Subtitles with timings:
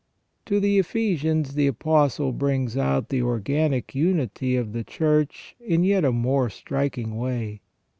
[0.47, 5.87] To the Ephesians the Apostle brings out the organic unity of the Church in a
[5.87, 7.61] yet more striking way.